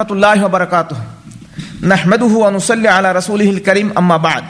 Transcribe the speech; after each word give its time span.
রহমতুল্লাহ 0.00 0.42
বারকাত 0.56 0.90
নাহমেদুহু 1.92 2.36
অনুসল্লি 2.50 2.88
আলা 2.96 3.08
রসুলহিল 3.20 3.60
করিম, 3.68 3.88
আম্মা 4.00 4.18
বাদ। 4.26 4.46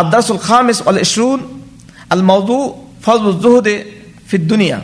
আদাসুল 0.00 0.40
খামিস 0.48 0.78
আল 0.90 0.98
ইসরুল 1.06 1.40
আল 2.14 2.22
মৌদু 2.30 2.58
ফজলুজুহদে 3.04 3.74
ফিদ্দুনিয়া 4.28 4.78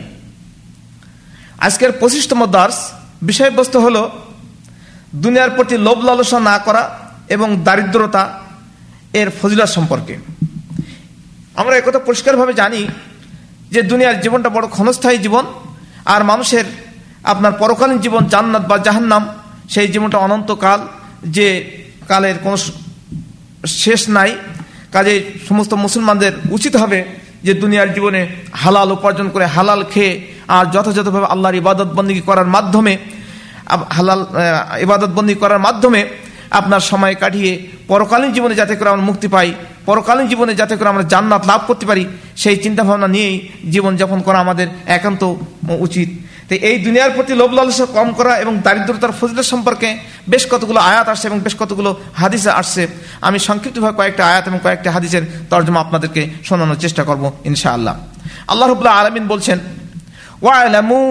আজকের 1.65 1.91
পঁচিশতম 2.01 2.41
দার্স 2.55 2.77
বিষয়বস্তু 3.29 3.77
হলো 3.85 4.03
দুনিয়ার 5.23 5.51
প্রতি 5.57 5.75
লোভ 5.87 5.99
লালসা 6.07 6.39
না 6.49 6.55
করা 6.65 6.83
এবং 7.35 7.49
দারিদ্রতা 7.67 8.23
এর 9.19 9.29
ফজিলা 9.39 9.65
সম্পর্কে। 9.75 10.15
আমরা 11.59 11.73
একথা 11.79 11.99
পরিষ্কারভাবে 12.07 12.53
জানি 12.61 12.81
যে 13.73 13.81
দুনিয়ার 13.91 14.17
জীবনটা 14.23 14.49
বড় 14.55 14.65
ক্ষণস্থায়ী 14.75 15.17
জীবন, 15.25 15.45
আর 16.13 16.21
মানুষের 16.31 16.65
আপনার 17.31 17.53
পরকালীন 17.61 17.99
জীবন 18.05 18.23
জান্নাত 18.33 18.63
বা 18.71 18.77
জাহান্নাম 18.87 19.23
সেই 19.73 19.87
জীবনটা 19.93 20.17
অনন্তকাল 20.17 20.79
যে 21.35 21.47
কালের 22.09 22.37
কোনো 22.43 22.57
শেষ 23.83 24.01
নাই। 24.09 24.31
কাজে 24.93 25.13
সমস্ত 25.47 25.73
মুসলমানদের 25.73 26.33
উচিত 26.51 26.73
হবে 26.75 26.99
যে 27.45 27.53
দুনিয়ার 27.53 27.93
জীবনে 27.93 28.21
হালাল 28.53 28.89
উপার্জন 28.91 29.27
করে 29.29 29.45
হালাল 29.45 29.81
খেয়ে 29.93 30.13
আর 30.47 30.65
যথাযথভাবে 30.73 31.27
আল্লাহর 31.33 31.59
ইবাদত 31.61 31.89
বন্দী 31.97 32.21
করার 32.21 32.49
মাধ্যমে 32.55 32.93
হালাল 33.97 34.21
ইবাদত 34.85 35.11
বন্দী 35.17 35.35
করার 35.35 35.59
মাধ্যমে 35.59 36.01
আপনার 36.59 36.79
সময় 36.79 37.15
কাটিয়ে 37.15 37.51
পরকালীন 37.87 38.31
জীবনে 38.33 38.55
যাতে 38.55 38.73
করে 38.75 38.89
আমরা 38.89 39.07
মুক্তি 39.09 39.27
পাই, 39.27 39.49
পরকালীন 39.85 40.27
জীবনে 40.27 40.53
যাতে 40.55 40.73
করে 40.77 40.89
আমরা 40.89 41.03
জান্নাত 41.03 41.43
লাভ 41.47 41.61
করতে 41.67 41.85
পারি, 41.85 42.03
সেই 42.35 42.57
চিন্তাভাবনা 42.57 43.07
নিয়েই 43.07 43.35
জীবনযাপন 43.69 44.19
করা 44.21 44.39
আমাদের 44.39 44.67
একান্ত 44.97 45.23
উচিত। 45.79 46.09
তো 46.48 46.54
এই 46.68 46.76
দুনিয়ার 46.86 47.12
প্রতি 47.16 47.32
লোভ 47.40 47.50
লালসা 47.58 47.86
কম 47.96 48.08
করা 48.18 48.32
এবং 48.42 48.54
দারিদ্রতার 48.66 49.12
ফজিলত 49.18 49.46
সম্পর্কে 49.52 49.88
বেশ 50.32 50.44
কতগুলো 50.52 50.78
আয়াত 50.90 51.06
আসছে 51.12 51.26
এবং 51.30 51.38
বেশ 51.46 51.54
কতগুলো 51.60 51.90
হাদিসে 52.20 52.50
আসছে 52.60 52.82
আমি 53.26 53.38
সংক্ষিপ্তভাবে 53.48 53.94
কয়েকটা 53.98 54.22
আয়াত 54.30 54.44
এবং 54.50 54.58
কয়েকটা 54.66 54.88
হাদিসের 54.96 55.24
তর্জমা 55.50 55.80
আপনাদেরকে 55.80 56.22
শোনানোর 56.44 56.78
চেষ্টা 56.84 57.02
করব 57.08 57.24
ইনশাআল্লাহ 57.50 57.94
আল্লাহ 58.48 58.66
রবুল্লাহ 58.66 58.94
আলমিন 59.00 59.24
বলছেন 59.32 59.58
ওয়ালামু 60.42 61.04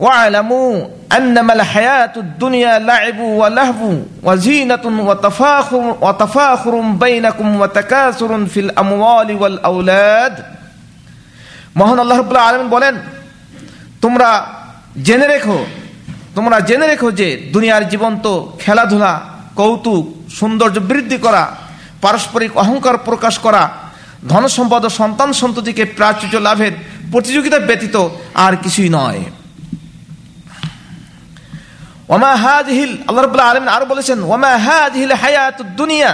واعلموا 0.00 0.86
أنما 1.12 1.52
الحياة 1.52 2.14
الدنيا 2.16 2.78
لعب 2.80 3.18
ولهو 3.18 3.98
وزينة 4.22 4.84
وتفاخر, 5.08 5.96
وتفاخر 6.00 6.80
بينكم 6.80 7.60
وتكاثر 7.60 8.46
في 8.46 8.60
الأموال 8.60 9.28
والأولاد 9.36 10.34
মহান 11.76 11.98
আল্লাহ 11.98 12.18
রবুল্লাহ 12.18 12.48
আলমিন 12.48 12.68
বলেন 12.68 12.94
তোমরা 14.03 14.29
জেনে 15.07 15.27
রেখো, 15.33 15.57
তোমরা 16.35 16.57
জেনে 16.69 16.85
রেখো 16.91 17.07
যে 17.19 17.27
দুনিয়ার 17.53 17.83
জীবন 17.91 18.13
তো 18.25 18.33
খেলাধুলা, 18.63 19.13
কৌতুক, 19.59 20.03
সৌন্দর্য 20.39 20.77
বৃদ্ধি 20.89 21.17
করা, 21.25 21.43
পারস্পরিক 22.03 22.51
অহংকার 22.63 22.95
প্রকাশ 23.07 23.35
করা, 23.45 23.63
ধন 24.31 24.43
সম্পদ 24.57 24.81
ও 24.87 24.89
সন্তান 24.99 25.29
সন্ততিকে 25.41 25.83
প্রাচুর্য 25.97 26.35
লাভের 26.47 26.73
প্রতিযোগিতা 27.11 27.57
ব্যতীত 27.67 27.95
আর 28.45 28.53
কিছুই 28.63 28.89
নয়। 28.97 29.21
ওমা 32.13 32.33
হাজহিল, 32.45 32.91
আল্লাহ 33.07 33.23
রবুল্লাহ 33.23 33.51
আলমিন 33.51 33.71
আরও 33.75 33.85
বলেছেন, 33.93 34.17
ওমা 34.33 34.53
হাজহিল 34.67 35.15
হায়াত 35.23 35.59
দুনিয়া, 35.79 36.11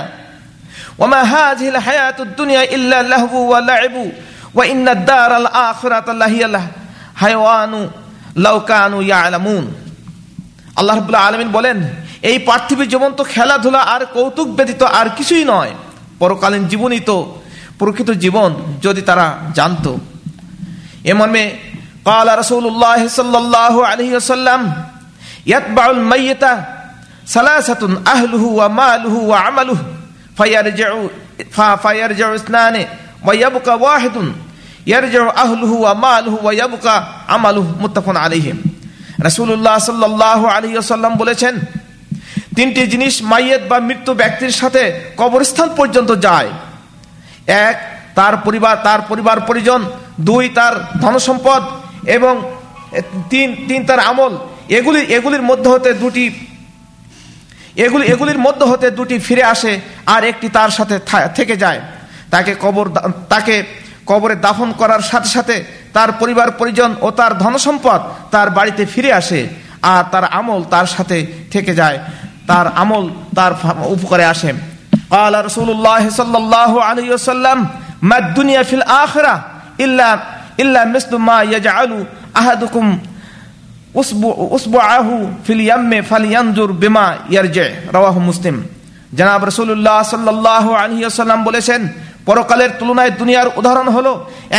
ওমা 1.03 1.21
হাজহিল 1.33 1.79
হায়াত 1.85 2.19
দুনিয়া 2.39 2.61
ইল্লা 2.75 2.97
লাহবু 3.13 3.39
ওয়া 3.49 3.59
লাইবু, 3.71 4.03
ওয়া 4.55 4.63
ইন্না 4.73 4.93
দার 5.09 5.31
আল 5.41 5.49
আখিরাত 5.69 6.07
লাহিয়াল 6.23 6.57
হায়ওয়ানু 7.20 7.80
লাউকানু 8.36 8.98
ইয়ালামুন 9.02 9.64
আল্লাহ 10.76 10.94
রাব্বুল 10.96 11.20
আলামিন 11.22 11.50
বলেন 11.58 11.78
এই 12.22 12.36
পার্থিব 12.48 12.80
জীবন 12.92 13.10
তো 13.18 13.22
খেলাধুলা 13.34 13.80
আর 13.94 14.02
কৌতুক 14.14 14.48
ব্যতীত 14.56 14.82
আর 15.00 15.08
কিছুই 15.18 15.44
নয় 15.44 15.72
পরকালীন 16.20 16.64
জীবনই 16.72 17.02
তো 17.08 17.16
প্রকৃত 17.78 18.10
জীবন 18.24 18.50
যদি 18.84 19.02
তারা 19.02 19.26
জানতো 19.58 19.92
এ 21.04 21.12
মর্মে 21.18 21.44
قال 22.04 22.28
رسول 22.38 22.64
الله 22.66 23.00
صلى 23.08 23.38
الله 23.38 23.74
عليه 23.86 24.10
وسلم 24.16 24.60
يتبع 25.46 25.90
الميت 25.90 26.44
ثلاثة 27.26 27.82
أهله 28.06 28.44
وماله 28.60 29.14
وعمله 29.30 29.78
فيرجع 30.38 30.90
فيرجع 31.76 32.34
اثنان 32.34 32.86
ويبقى 33.24 33.78
واحد 33.78 34.16
ইয়ারজাউ 34.85 35.29
আহলুহু 35.29 35.75
ওয়া 35.81 35.93
মালুহু 35.93 36.37
ওয়া 36.41 36.53
ইয়াবকা 36.53 36.95
আমালুহু 37.27 37.79
মুত্তাফাকুন 37.79 38.17
আলাইহিম। 38.17 38.57
রাসূলুল্লাহ 39.23 39.77
সাল্লাল্লাহু 39.79 40.45
আলাইহি 40.45 40.75
ওয়াসাল্লাম 40.75 41.15
বলেছেন, 41.17 41.59
তিনটি 42.55 42.87
জিনিস 42.87 43.21
মাইয়েত 43.21 43.61
বা 43.69 43.79
মৃত্যু 43.79 44.13
ব্যক্তির 44.13 44.49
সাথে 44.49 44.83
কবরস্থান 45.17 45.69
পর্যন্ত 45.75 46.11
যায়। 46.15 46.49
এক, 47.47 47.77
তার 48.15 48.37
পরিবার 48.37 48.77
তার 48.83 48.99
পরিবার 49.09 49.41
পরিজন। 49.41 49.81
দুই, 50.21 50.49
তার 50.49 50.73
ধনসম্পদ। 51.01 51.63
এবং 52.07 52.33
তিন 53.29 53.65
তিন, 53.67 53.85
তার 53.85 53.99
আমল। 53.99 54.37
এগুলি, 54.69 54.99
এগুলির 54.99 55.41
মধ্যে 55.41 55.69
হতে 55.69 55.93
দুটি, 55.93 56.25
এগুলি, 57.75 58.05
এগুলির 58.07 58.39
মধ্যে 58.39 58.65
হতে 58.65 58.91
দুটি 58.91 59.19
ফিরে 59.19 59.43
আসে 59.43 59.81
আর 60.05 60.23
একটি 60.23 60.49
তার 60.49 60.69
সাথে 60.69 60.99
থেকে 61.35 61.55
যায়। 61.57 61.81
তাকে 62.31 62.55
কবর 62.61 62.85
তাকে 63.29 63.84
কবরে 64.08 64.34
দাফন 64.46 64.68
করার 64.80 65.02
সাথে 65.10 65.28
সাথে 65.36 65.56
তার 65.92 66.10
পরিবার 66.20 66.48
পরিজন 66.60 66.90
ও 67.00 67.08
তার 67.10 67.32
ধনসম্পদ 67.42 68.00
তার 68.34 68.48
বাড়িতে 68.56 68.82
ফিরে 68.86 69.10
আসে 69.12 69.40
আর 69.82 70.02
তার 70.12 70.24
আমল 70.38 70.60
তার 70.72 70.86
সাথে 70.86 71.18
থেকে 71.52 71.72
যায় 71.74 71.98
তার 72.46 72.66
আমল 72.82 73.04
তার 73.36 73.52
উপকারে 73.94 74.26
আসে 74.34 74.50
قال 75.10 75.34
رسول 75.44 75.68
الله 75.70 76.02
صلى 76.10 76.38
الله 76.38 76.72
عليه 76.82 77.08
وسلم 77.16 77.58
ما 78.02 78.16
الدنيا 78.18 78.62
في 78.62 78.74
الآخرة 78.80 79.34
إلا 79.80 80.08
إلا 80.62 80.80
مثل 80.86 81.12
ما 81.18 81.38
يجعل 81.44 81.92
أحدكم 82.36 82.84
أصبعه 84.50 85.08
في 85.44 85.52
اليم 85.52 86.02
فلينظر 86.02 86.70
بما 86.72 87.06
يرجع 87.28 87.66
رواه 87.94 88.16
مسلم 88.20 88.56
জনাব 89.14 89.42
রসুল্লাহ 89.44 89.98
সাল্লাহ 90.04 90.64
আলহিসাল্লাম 90.74 91.40
বলেছেন 91.44 91.80
পরকালের 92.26 92.70
তুলনায় 92.78 93.12
দুনিয়ার 93.20 93.48
উদাহরণ 93.56 93.88
হলো 93.88 94.12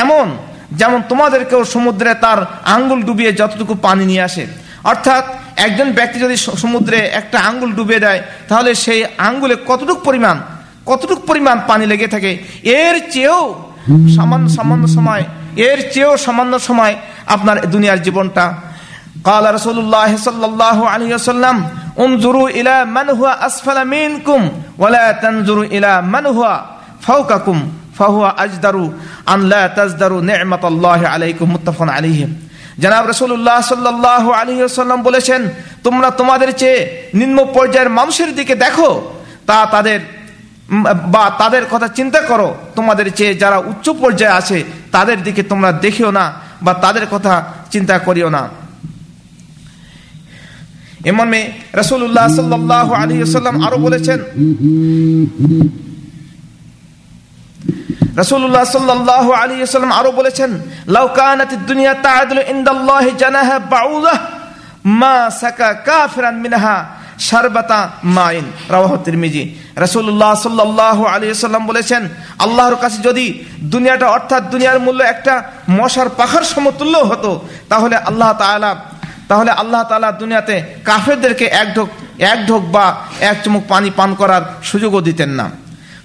এমন 0.03 0.25
যেমন 0.71 0.99
তোমাদেরকেও 1.09 1.61
সমুদ্রে 1.65 2.11
তার 2.15 2.39
আঙ্গুল 2.75 2.99
ডুবিয়ে 3.03 3.31
যতটুকু 3.33 3.73
পানি 3.81 4.03
নিয়ে 4.05 4.23
আসে 4.23 4.43
অর্থাৎ 4.83 5.23
একজন 5.55 5.87
ব্যক্তি 5.91 6.17
যদি 6.19 6.35
সমুদ্রে 6.63 6.99
একটা 7.19 7.37
আঙ্গুল 7.49 7.71
ডুবিয়ে 7.75 8.03
দেয় 8.05 8.21
তাহলে 8.49 8.71
সেই 8.83 9.01
আঙ্গুলে 9.27 9.55
কতটুক 9.67 9.99
পরিমাণ 10.07 10.35
কতটুক 10.85 11.19
পরিমাণ 11.29 11.57
পানি 11.67 11.85
লেগে 11.85 12.07
থাকে 12.07 12.31
এর 12.79 12.95
চেয়েও 13.13 13.41
সামান্য 14.15 14.45
সামান্য 14.49 14.85
সময় 14.87 15.23
এর 15.67 15.79
চেয়েও 15.93 16.13
সামান্য 16.17 16.53
সময় 16.59 16.93
আপনার 17.27 17.57
দুনিয়ার 17.73 17.99
জীবনটা 18.03 18.45
قال 19.23 19.43
رسول 19.53 19.77
الله 19.79 20.09
صلى 20.17 20.45
الله 20.45 20.77
عليه 20.89 21.11
وسلم 21.15 21.55
انظروا 21.99 22.49
الى 22.49 22.75
من 22.87 23.07
هو 23.09 23.27
اسفل 23.27 23.77
منكم 23.87 24.41
ولا 24.77 25.05
تنظروا 25.13 25.65
الى 25.65 25.91
من 26.03 26.25
هو 26.27 26.43
ফাউকাকুম 27.04 27.58
ফাহুয়া 27.96 28.30
আজদারু 28.44 28.84
আনলা 29.34 29.62
তাজদারু 29.76 30.16
নেমাতাল্লাহ 30.30 31.00
আলাইকুম 31.14 31.46
মুত্তাফান 31.54 31.88
আলিহিম 31.98 32.30
জানাব 32.82 33.04
রসুল্লাহ 33.12 33.58
সাল্লাহ 33.70 34.24
আলহিহাল্লাম 34.42 35.00
বলেছেন, 35.08 35.40
তোমরা 35.86 36.08
তোমাদের 36.20 36.50
চেয়ে 36.60 36.78
নিম্ন 37.20 37.38
পর্যায়ের 37.56 37.90
মানুষের 37.98 38.30
দিকে 38.38 38.54
দেখো, 38.64 38.90
তা 39.48 39.56
তাদের 39.74 39.98
বা 41.14 41.24
তাদের 41.40 41.64
কথা 41.72 41.88
চিন্তা 41.98 42.20
করো। 42.30 42.48
তোমাদের 42.76 43.06
চেয়ে 43.18 43.32
যারা 43.42 43.58
উচ্চ 43.70 43.86
পর্যায়ে 44.02 44.36
আছে, 44.40 44.58
তাদের 44.94 45.18
দিকে 45.26 45.42
তোমরা 45.50 45.70
দেখিও 45.84 46.10
না, 46.18 46.24
বা 46.64 46.72
তাদের 46.84 47.04
কথা 47.12 47.34
চিন্তা 47.72 47.96
করিও 48.06 48.28
না। 48.36 48.42
এমন 51.10 51.26
মেয়ে 51.32 51.46
রসুল্লাহ 51.80 52.26
সাল্লাহ 52.38 52.88
আলহিহাল্লাম 53.02 53.56
আরও 53.66 53.78
বলেছেন 53.86 54.18
রসুল্লাহ 58.16 58.64
সাল্লাহ 58.64 59.30
আলী 59.32 59.54
সাল্লাম 59.66 59.92
আরও 59.92 60.12
বলেছেন 60.12 60.50
লাউকানাত 60.86 61.52
দুনিয়া 61.54 61.94
তাআদুলু 61.94 62.42
ইনদাল্লাহি 62.52 63.10
জানাহা 63.22 63.58
বাউদাহ 63.58 64.18
মা 64.84 65.30
সাকা 65.40 65.74
কাফিরান 65.74 66.36
মিনহা 66.44 66.76
সারবাতা 67.18 67.90
মাইন। 68.04 68.44
রাওয়াহ 68.68 68.96
তিরমিজি। 68.96 69.42
রাসূলুল্লাহ 69.76 70.34
সাল্লাল্লাহু 70.34 71.04
আলাইহি 71.04 71.34
সাল্লাম 71.34 71.66
বলেছেন, 71.66 72.08
আল্লাহর 72.38 72.76
কাছে 72.76 72.98
যদি 73.02 73.44
দুনিয়াটা 73.60 74.06
অর্থাৎ 74.08 74.42
দুনিয়ার 74.42 74.78
মূল্য 74.80 75.00
একটা 75.04 75.42
মশার 75.70 76.08
পাখার 76.08 76.44
সমতুল্য 76.44 76.98
হতো, 76.98 77.48
তাহলে 77.68 77.96
আল্লাহ 77.96 78.32
তাআলা, 78.32 78.70
তাহলে 79.28 79.50
আল্লাহ 79.50 79.82
তাআলা 79.82 80.12
দুনিয়াতে 80.12 80.64
কাফেরদেরকে 80.84 81.44
এক 81.44 81.74
ঢোক 81.74 81.88
এক 82.18 82.38
ঢোক 82.46 82.62
বা 82.62 82.86
এক 83.20 83.36
চুমুক 83.44 83.64
পানি 83.68 83.90
পান 83.90 84.14
করার 84.14 84.42
সুযোগও 84.62 85.00
দিতেন 85.00 85.30
না। 85.30 85.50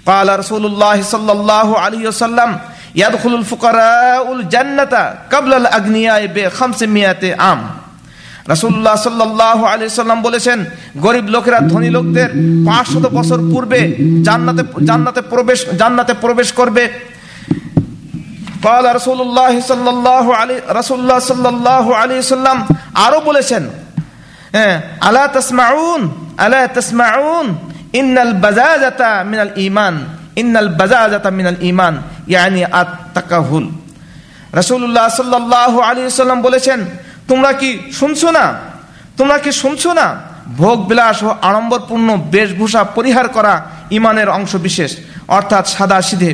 قال 0.05 0.27
رسول 0.39 0.63
الله 0.65 0.97
صلى 1.03 1.31
الله 1.31 1.67
عليه 1.79 2.03
وسلم 2.07 2.49
يدخل 2.95 3.33
الفقراء 3.35 4.25
الجنة 4.33 4.93
قبل 5.33 5.51
الأغنياء 5.53 6.21
بخمسمائة 6.27 7.23
عام 7.35 7.61
রাসুল্লাহ 8.47 8.95
সাল্লাহ 9.07 9.59
আলি 9.71 9.83
সাল্লাম 9.91 10.19
বলেছেন 10.21 10.59
গরিব 11.05 11.25
লোকেরা 11.35 11.59
ধনী 11.71 11.89
লোকদের 11.89 12.29
পাঁচশত 12.67 13.05
বছর 13.17 13.39
পূর্বে 13.51 13.81
জান্নাতে 14.27 14.63
জান্নাতে 14.89 15.21
প্রবেশ 15.31 15.59
জান্নাতে 15.81 16.13
প্রবেশ 16.23 16.49
করবে 16.59 16.85
قال 18.63 18.85
رسول 18.95 19.19
الله 19.21 19.53
صلى 19.61 19.89
الله 19.95 20.25
عليه 20.35 20.59
رسول 20.71 20.99
الله 20.99 21.19
صلى 21.31 21.49
الله 21.49 21.85
عليه 21.95 22.17
وسلم 22.23 22.57
আরো 23.05 23.17
বলেছেন 23.29 23.63
হ্যাঁ 24.55 24.75
আলা 25.07 25.23
তাসমাউন 25.37 26.01
আলা 26.43 26.61
তাসমাউন 26.77 27.47
ইন্নাল 28.00 28.32
বাজাজাতা 28.44 29.10
মিনাল 29.30 29.52
ঈমান 29.66 29.94
ইন্নাল 30.40 30.70
বাজাজাতা 30.80 31.30
মিনাল 31.38 31.58
ঈমান 31.70 31.94
ইয়ানি 32.32 32.60
আত 32.80 32.90
তাকাহুল 33.16 33.64
রাসূলুল্লাহ 34.60 35.06
সাল্লাল্লাহু 35.18 35.78
আলাইহি 35.88 36.10
সাল্লাম 36.20 36.40
বলেছেন, 36.48 36.78
তোমরা 37.30 37.50
কি 37.60 37.70
শুনছো 37.98 38.28
না? 38.36 38.44
তোমরা 39.18 39.36
কি 39.44 39.50
শুনছো 39.62 39.90
না? 39.98 40.06
ভোগ 40.60 40.78
বিলাস 40.90 41.18
ও 41.22 41.30
আড়ম্বরপূর্ণ 41.48 42.08
বেশভূষা 42.34 42.82
পরিহার 42.96 43.26
করা 43.36 43.54
ইমানের 43.98 44.28
অংশ 44.38 44.52
বিশেষ, 44.66 44.90
অর্থাৎ 45.36 45.64
সাদা 45.74 45.98
সিধে 46.08 46.30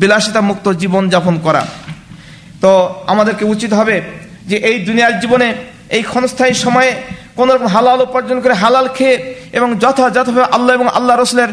বিলাসিতা 0.00 0.40
মুক্ত 0.50 0.66
জীবন 0.82 1.02
যাপন 1.12 1.34
করা? 1.46 1.62
তো 2.62 2.70
আমাদেরকে 3.12 3.44
উচিত 3.54 3.72
হবে 3.80 3.96
যে 4.50 4.56
এই 4.68 4.76
দুনিয়ার 4.88 5.14
জীবনে 5.22 5.48
এই 5.96 6.02
ক্ষণস্থায়ী 6.10 6.54
সময়ে 6.64 6.90
কোন 7.38 7.48
রকম 7.54 7.68
হালাল 7.76 8.00
উপার্জন 8.06 8.38
করে 8.44 8.54
হালাল 8.62 8.86
খেয়ে 8.96 9.16
এবং 9.52 9.68
যথাযথভাবে 9.78 10.46
আল্লাহ 10.56 10.72
এবং 10.74 10.88
আল্লাহ 10.98 11.14
রসুলের 11.16 11.50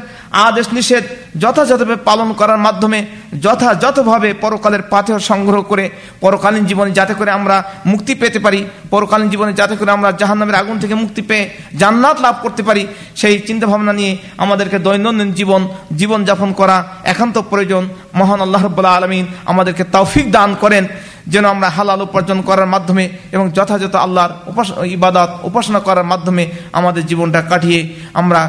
আদেশ 0.48 0.68
নিষেধ 0.74 1.04
যথাযথভাবে 1.44 1.98
পালন 2.10 2.30
করার 2.34 2.58
মাধ্যমে 2.58 3.00
যথাযথভাবে 3.42 4.30
পরকালের 4.34 4.84
পাথেয় 4.94 5.20
সংগ্রহ 5.20 5.62
করে 5.62 5.86
পরকালীন 6.22 6.64
জীবনে 6.66 6.92
যাতে 6.92 7.14
করে 7.14 7.32
আমরা 7.32 7.64
মুক্তি 7.86 8.14
পেতে 8.16 8.40
পারি, 8.40 8.60
পরকালীন 8.90 9.30
জীবনে 9.30 9.54
যাতে 9.54 9.76
করে 9.76 9.92
আমরা 9.92 10.10
জাহান্নামের 10.12 10.60
আগুন 10.62 10.80
থেকে 10.80 10.96
মুক্তি 10.96 11.22
পেয়ে 11.22 11.50
জান্নাত 11.78 12.18
লাভ 12.22 12.36
করতে 12.42 12.62
পারি, 12.64 12.84
সেই 13.16 13.36
চিন্তা 13.48 13.66
ভাবনা 13.68 13.94
নিয়ে 13.94 14.18
আমাদেরকে 14.38 14.78
দৈনন্দিন 14.80 15.30
জীবন, 15.34 15.62
জীবনযাপন 15.96 16.50
করা 16.54 16.78
একান্ত 17.04 17.38
প্রয়োজন। 17.50 17.84
মহান 18.20 18.40
আল্লাহ 18.42 18.62
রব্বুল্লাহ 18.64 18.98
আলমিন 18.98 19.26
আমাদেরকে 19.46 19.84
তৌফিক 19.96 20.26
দান 20.32 20.50
করেন। 20.56 20.84
যেন 21.30 21.46
আমরা 21.46 21.70
হালাল 21.70 22.02
উপার্জন 22.02 22.42
করার 22.42 22.66
মাধ্যমে 22.66 23.10
এবং 23.32 23.46
যথাযথ 23.52 23.96
আল্লাহর 23.96 24.34
উপাস 24.52 24.68
ইবাদত, 24.84 25.30
উপাসনা 25.44 25.80
করার 25.80 26.08
মাধ্যমে 26.12 26.44
আমাদের 26.74 27.06
জীবনটা 27.06 27.42
কাটিয়ে 27.42 27.80
আমরা 28.14 28.42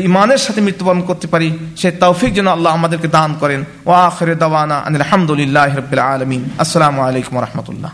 ইমানের 0.00 0.38
সাথে 0.38 0.60
মৃত্যুবরণ 0.60 1.00
করতে 1.00 1.26
পারি। 1.26 1.48
সে 1.76 1.88
তৌফিক 1.90 2.30
যেন 2.34 2.46
আল্লাহ 2.46 2.72
আমাদেরকে 2.72 3.08
দান 3.08 3.34
করেন। 3.40 3.64
ওয়া 3.86 4.06
আখরে 4.06 4.34
দাওয়ানা 4.34 4.76
আনিল 4.78 5.02
আলহামদুলিল্লাহ 5.02 5.70
রবিল 5.78 5.98
আলমিন। 5.98 6.40
আসসালামু 6.58 7.00
আলাইকুম 7.02 7.34
রহমতুল্লাহ। 7.40 7.92